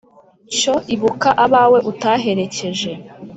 Cyo 0.57 0.75
ibuka 0.93 1.29
abawe 1.45 1.79
utaherekeje 1.91 2.91